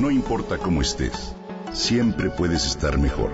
[0.00, 1.34] No importa cómo estés,
[1.74, 3.32] siempre puedes estar mejor.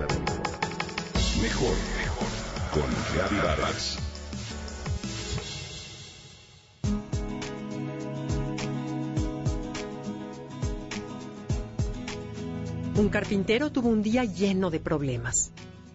[1.41, 2.27] Mejor, mejor.
[2.73, 3.99] Con Vargas.
[12.96, 15.53] Un carpintero tuvo un día lleno de problemas.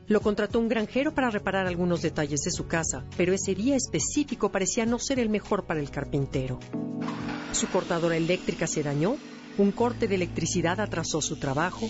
[0.07, 4.53] Lo contrató un granjero para reparar algunos detalles de su casa, pero ese día específico
[4.53, 6.61] parecía no ser el mejor para el carpintero.
[7.51, 9.17] Su cortadora eléctrica se dañó,
[9.57, 11.89] un corte de electricidad atrasó su trabajo,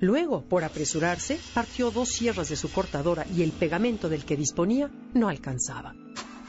[0.00, 4.90] luego, por apresurarse, partió dos sierras de su cortadora y el pegamento del que disponía
[5.14, 5.94] no alcanzaba.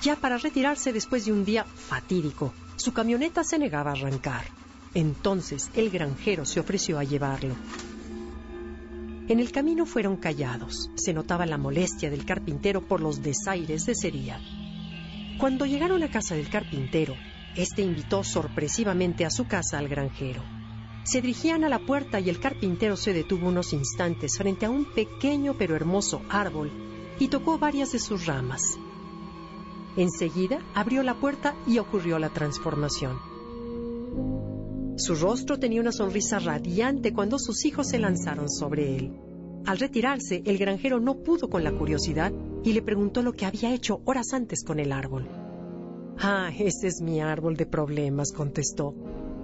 [0.02, 4.46] Ya para retirarse después de un día fatídico, su camioneta se negaba a arrancar.
[4.94, 7.56] Entonces el granjero se ofreció a llevarlo.
[9.30, 10.92] En el camino fueron callados.
[10.96, 14.40] Se notaba la molestia del carpintero por los desaires de Sería.
[15.40, 17.16] Cuando llegaron a casa del carpintero,
[17.56, 20.42] este invitó sorpresivamente a su casa al granjero.
[21.04, 24.86] Se dirigían a la puerta y el carpintero se detuvo unos instantes frente a un
[24.86, 26.72] pequeño pero hermoso árbol
[27.20, 28.78] y tocó varias de sus ramas.
[29.98, 33.18] Enseguida abrió la puerta y ocurrió la transformación.
[34.96, 39.12] Su rostro tenía una sonrisa radiante cuando sus hijos se lanzaron sobre él.
[39.66, 42.32] Al retirarse, el granjero no pudo con la curiosidad
[42.64, 45.43] y le preguntó lo que había hecho horas antes con el árbol.
[46.20, 48.94] Ah, ese es mi árbol de problemas, contestó.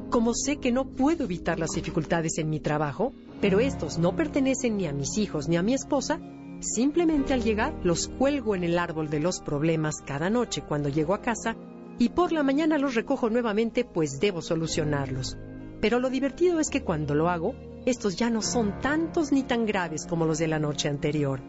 [0.09, 4.78] Como sé que no puedo evitar las dificultades en mi trabajo, pero estos no pertenecen
[4.78, 6.20] ni a mis hijos ni a mi esposa,
[6.62, 11.14] simplemente al llegar los cuelgo en el árbol de los problemas cada noche cuando llego
[11.14, 11.56] a casa
[12.00, 15.38] y por la mañana los recojo nuevamente pues debo solucionarlos.
[15.81, 19.66] Pero lo divertido es que cuando lo hago, estos ya no son tantos ni tan
[19.66, 21.42] graves como los de la noche anterior.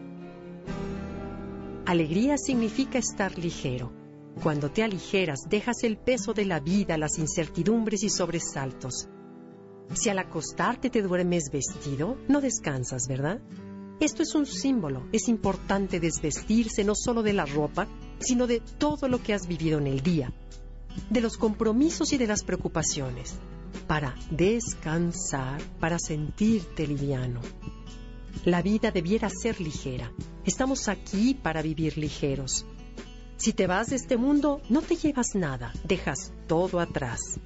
[1.85, 4.00] Alegría significa estar ligero.
[4.41, 9.07] Cuando te aligeras, dejas el peso de la vida, las incertidumbres y sobresaltos.
[9.93, 13.41] Si al acostarte te duermes vestido, no descansas, ¿verdad?
[13.99, 15.07] Esto es un símbolo.
[15.11, 17.87] Es importante desvestirse no solo de la ropa,
[18.19, 20.33] sino de todo lo que has vivido en el día,
[21.09, 23.35] de los compromisos y de las preocupaciones,
[23.85, 27.41] para descansar, para sentirte liviano.
[28.45, 30.11] La vida debiera ser ligera.
[30.45, 32.65] Estamos aquí para vivir ligeros.
[33.41, 37.39] Si te vas de este mundo, no te llevas nada, dejas todo atrás.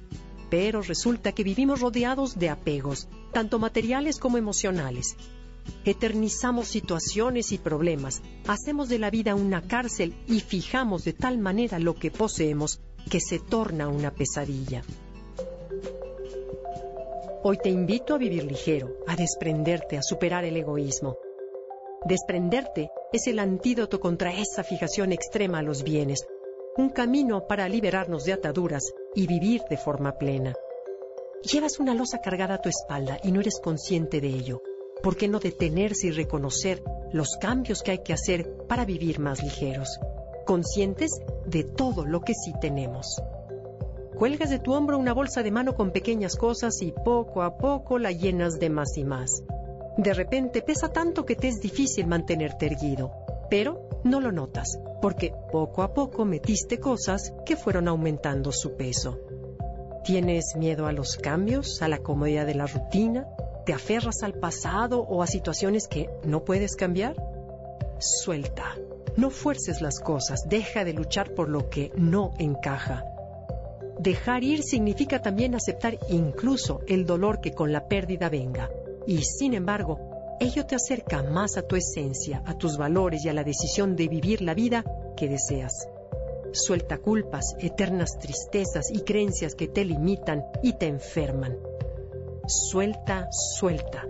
[0.50, 5.16] Pero resulta que vivimos rodeados de apegos, tanto materiales como emocionales,
[5.86, 11.78] Eternizamos situaciones y problemas, hacemos de la vida una cárcel y fijamos de tal manera
[11.78, 12.80] lo que poseemos
[13.10, 14.82] que se torna una pesadilla.
[17.42, 21.16] Hoy te invito a vivir ligero, a desprenderte, a superar el egoísmo.
[22.04, 26.26] Desprenderte es el antídoto contra esa fijación extrema a los bienes,
[26.76, 28.84] un camino para liberarnos de ataduras
[29.14, 30.54] y vivir de forma plena.
[31.42, 34.62] Llevas una losa cargada a tu espalda y no eres consciente de ello.
[35.02, 36.82] ¿por qué no detenerse y reconocer
[37.12, 40.00] los cambios que hay que hacer para vivir más ligeros,
[40.44, 41.10] conscientes
[41.46, 43.22] de todo lo que sí tenemos?
[44.16, 47.98] Cuelgas de tu hombro una bolsa de mano con pequeñas cosas y poco a poco
[47.98, 49.42] la llenas de más y más.
[49.96, 53.12] De repente pesa tanto que te es difícil mantenerte erguido,
[53.48, 59.18] pero no lo notas, porque poco a poco metiste cosas que fueron aumentando su peso.
[60.04, 63.26] ¿Tienes miedo a los cambios, a la comodidad de la rutina,
[63.66, 67.16] ¿Te aferras al pasado o a situaciones que no puedes cambiar?
[67.98, 68.76] Suelta.
[69.16, 70.48] No fuerces las cosas.
[70.48, 73.04] Deja de luchar por lo que no encaja.
[73.98, 78.70] Dejar ir significa también aceptar incluso el dolor que con la pérdida venga.
[79.06, 79.98] Y sin embargo,
[80.40, 84.08] ello te acerca más a tu esencia, a tus valores y a la decisión de
[84.08, 84.84] vivir la vida
[85.16, 85.88] que deseas.
[86.52, 91.56] Suelta culpas, eternas tristezas y creencias que te limitan y te enferman.
[92.46, 94.06] Suelta, suelta.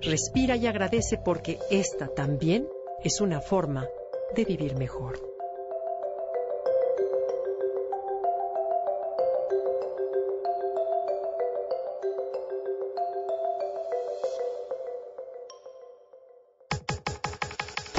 [0.00, 2.68] Respira y agradece porque esta también
[3.02, 3.86] es una forma
[4.34, 5.33] de vivir mejor.